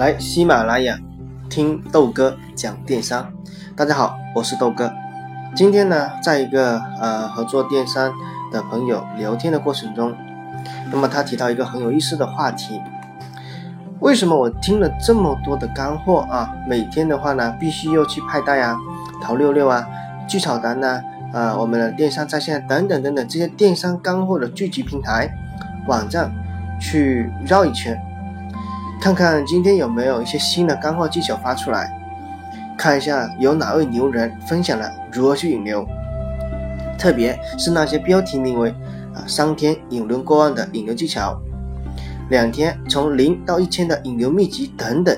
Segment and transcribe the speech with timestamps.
[0.00, 0.98] 来喜马拉雅
[1.50, 3.30] 听豆哥讲电商。
[3.76, 4.90] 大家好，我是豆哥。
[5.54, 8.10] 今天呢，在一个呃合作电商
[8.50, 10.14] 的朋友聊天的过程中，
[10.90, 12.80] 那么他提到一个很有意思的话题：
[13.98, 18.78] 为什么我听了这么多的干货啊，每天的话呢，必须要去派代啊、
[19.22, 19.86] 淘六六啊、
[20.26, 21.02] 聚草单呐、
[21.34, 25.30] 啊我们的电商在线等等等等这些电商干货的聚集平台
[25.86, 26.32] 网站
[26.80, 28.00] 去绕一圈？
[29.00, 31.90] 看看今天有没有一些新的干货技巧发出来，
[32.76, 35.86] 看一下有哪位牛人分享了如何去引流，
[36.98, 38.68] 特别是那些标题名为
[39.16, 41.40] “啊三天引流过万的引流技巧”，
[42.28, 45.16] 两天从零到一千的引流秘籍等等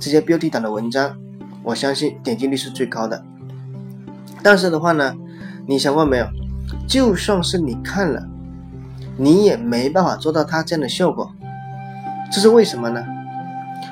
[0.00, 1.16] 这些标题党的文章，
[1.62, 3.22] 我相信点击率是最高的。
[4.42, 5.14] 但是的话呢，
[5.68, 6.26] 你想过没有？
[6.88, 8.26] 就算是你看了，
[9.16, 11.30] 你也没办法做到他这样的效果，
[12.32, 13.00] 这是为什么呢？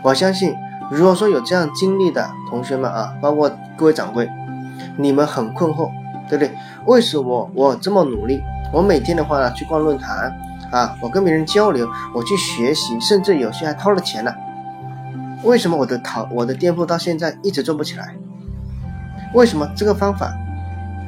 [0.02, 0.54] 我相信，
[0.90, 4.30] 如果说有这样经历的同学们啊，包括各位掌柜，
[4.96, 5.90] 你们很困惑，
[6.28, 6.54] 对不对？
[6.86, 8.40] 为什么我这么努力？
[8.72, 10.32] 我每天的话呢，去逛论坛
[10.70, 14.32] 啊，我跟别人交流，我去学习，甚至有些还掏了钱呢。
[15.42, 18.14] 为什么我的淘我的店铺到现在一直做不起来？
[19.34, 20.32] 为什么这个方法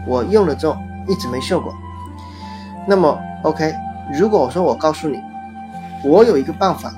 [0.07, 1.73] 我用了之后一直没效果？
[2.87, 3.75] 那么 OK，
[4.13, 5.19] 如果我说我告诉你，
[6.03, 6.93] 我有一个办法。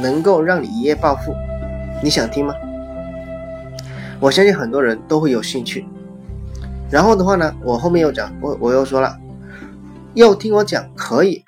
[0.00, 1.34] 能够让你一夜暴富，
[2.02, 2.54] 你想听吗？
[4.20, 5.84] 我相信很多人都会有兴趣。
[6.90, 9.18] 然后的话呢，我后面又讲，我我又说了，
[10.14, 11.44] 要听我讲可以，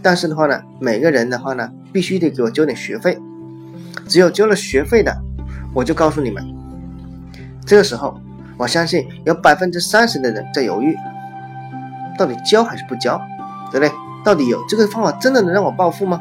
[0.00, 3.18] 但是的话呢，每个人的话呢，必须得给我交点学费。
[4.08, 5.16] 只有交了学费的，
[5.74, 6.44] 我就告诉你们。
[7.64, 8.20] 这个时候，
[8.56, 10.96] 我相信有百分之三十的人在犹豫，
[12.18, 13.20] 到底交还是不交，
[13.70, 13.92] 对不对？
[14.24, 16.20] 到底有这个方法真的能让我暴富吗？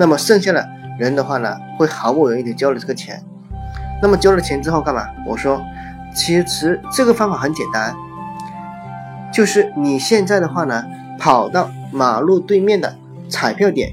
[0.00, 0.66] 那么剩下的
[0.98, 3.22] 人的话呢，会毫不犹豫的交了这个钱。
[4.00, 5.06] 那么交了钱之后干嘛？
[5.26, 5.62] 我说，
[6.14, 7.94] 其实这个方法很简单，
[9.30, 10.82] 就是你现在的话呢，
[11.18, 12.96] 跑到马路对面的
[13.28, 13.92] 彩票点，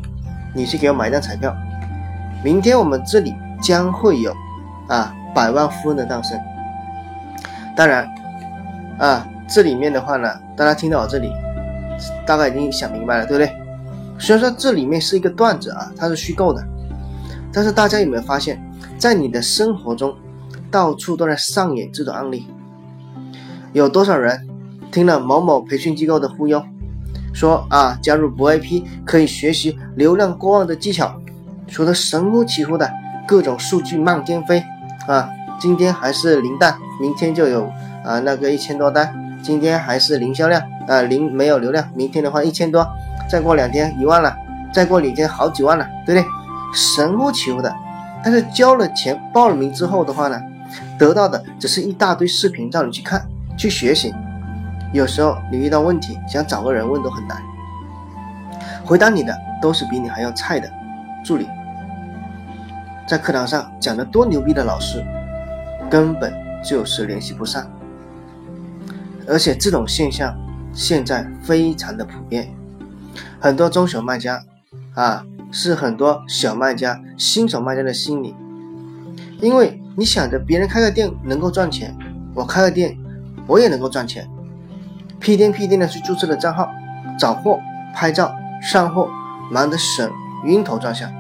[0.56, 1.54] 你去给我买一张彩票。
[2.42, 4.34] 明天我们这里将会有
[4.88, 6.40] 啊百万富翁的诞生。
[7.76, 8.10] 当然，
[8.98, 11.34] 啊这里面的话呢，大家听到我这里，
[12.26, 13.67] 大概已经想明白了，对不对？
[14.20, 16.64] 虽然说这里面是一个段子啊，它是虚构的，
[17.54, 18.62] 但是大家有没有发现，
[18.98, 20.16] 在你的生活中，
[20.72, 22.48] 到处都在上演这种案例？
[23.74, 24.48] 有多少人
[24.92, 26.64] 听了某某培训机构的忽悠，
[27.34, 31.22] 说啊加入博 IP 可以学习流量过万的技巧，
[31.68, 32.92] 说的神乎其乎的，
[33.28, 34.64] 各种数据漫天飞
[35.08, 35.30] 啊，
[35.60, 37.72] 今天还是零单，明天就有
[38.04, 42.88] 啊那个一千多单，今天还是零销量啊零没有流量，明天的话一千多。
[43.28, 44.36] 再过两天一万了，
[44.74, 46.28] 再过两天好几万了，对不对？
[46.74, 47.74] 神乎其乎的，
[48.24, 50.42] 但是交了钱报了名之后的话呢，
[51.00, 53.26] 得到的只是一大堆视频让你去看、
[53.58, 54.14] 去学习。
[54.94, 57.42] 有时候你遇到问题想找个人问都很难，
[58.86, 60.70] 回答你的都是比你还要菜的
[61.24, 61.48] 助理。
[63.08, 65.04] 在课堂上讲的多牛逼的老师，
[65.90, 66.34] 根本
[66.64, 67.66] 就是联系不上。
[69.28, 70.34] 而且这种现象
[70.74, 72.50] 现在非常的普遍。
[73.40, 74.44] 很多中小卖家，
[74.94, 78.36] 啊，是很多小卖家、新手卖家的心理，
[79.40, 81.96] 因为你想着别人开个店能够赚钱，
[82.34, 82.98] 我开个店
[83.46, 84.28] 我也能够赚钱，
[85.20, 86.70] 屁颠屁颠的去注册了账号，
[87.20, 87.60] 找货、
[87.94, 89.10] 拍照、上货，
[89.52, 90.12] 忙得神
[90.46, 91.12] 晕头转向，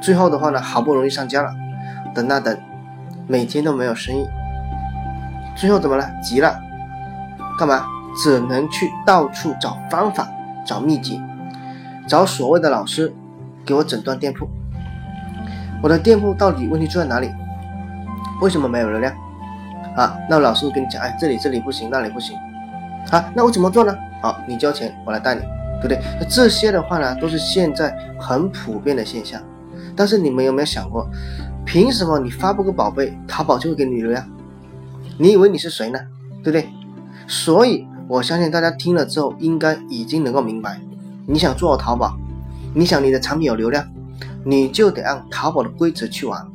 [0.00, 1.50] 最后的话呢，好不容易上架了，
[2.14, 2.56] 等啊等，
[3.26, 4.26] 每天都没有生意，
[5.56, 6.08] 最后怎么了？
[6.22, 6.60] 急了，
[7.58, 7.86] 干嘛？
[8.22, 10.28] 只能去到处找方法。
[10.68, 11.18] 找秘籍，
[12.06, 13.10] 找所谓的老师
[13.64, 14.46] 给我诊断店铺。
[15.82, 17.30] 我的店铺到底问题出在哪里？
[18.42, 19.10] 为什么没有流量？
[19.96, 22.36] 啊，那老师跟你讲，哎，这里这里不行，那里不行。
[23.10, 23.96] 啊，那我怎么做呢？
[24.20, 25.40] 好，你交钱，我来带你，
[25.80, 25.98] 对不对？
[26.20, 29.40] 那这些的话呢，都是现在很普遍的现象。
[29.96, 31.08] 但是你们有没有想过，
[31.64, 34.22] 凭什么你发布个宝贝，淘宝就会给你流量？
[35.16, 35.98] 你以为你是谁呢？
[36.44, 36.68] 对不对？
[37.26, 37.88] 所以。
[38.08, 40.80] 我相信大家听了之后，应该已经能够明白，
[41.26, 42.16] 你想做淘宝，
[42.74, 43.86] 你想你的产品有流量，
[44.46, 46.46] 你就得按淘宝的规则去玩，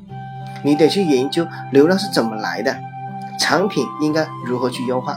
[0.64, 2.76] 你得去研究流量是怎么来的，
[3.40, 5.16] 产品应该如何去优化，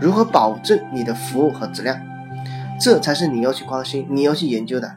[0.00, 1.94] 如何保证你的服务和质量，
[2.80, 4.90] 这才是你要去关心、你要去研究的。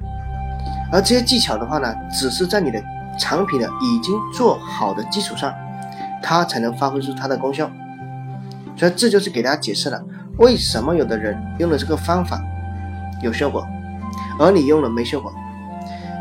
[0.94, 2.82] 而这些技巧的话呢，只是在你的
[3.20, 5.54] 产品的已经做好的基础上，
[6.24, 7.70] 它才能发挥出它的功效。
[8.78, 10.02] 所以这就是给大家解释了。
[10.40, 12.42] 为什么有的人用了这个方法
[13.22, 13.68] 有效果，
[14.40, 15.34] 而你用了没效果？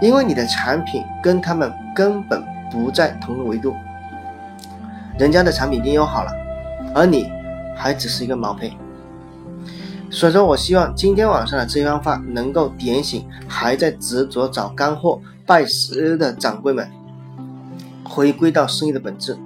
[0.02, 3.74] 因为你的产品跟他们根本不在同个维度。
[5.18, 6.32] 人家的产品已经用好了，
[6.94, 7.30] 而你
[7.76, 8.72] 还只是一个毛坯。
[10.10, 16.88] 所以说我希望今天晚上的这番话能够点醒还在执着找干货、拜师的掌柜们，
[18.04, 19.36] 回归到生意的本质，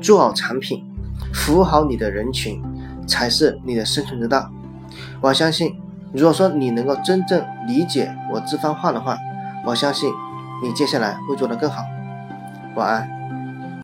[0.00, 0.84] 做好产品，
[1.32, 2.62] 服务好你的人群，
[3.06, 4.50] 才是你的生存之道。
[5.20, 5.74] 我相信，
[6.12, 9.18] 如果说你能够真正理解我这番话的话，
[9.64, 10.10] 我相信
[10.62, 11.84] 你接下来会做得更好。
[12.74, 13.21] 晚安。